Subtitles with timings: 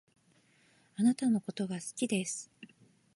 [0.95, 2.49] あなたのことが好きです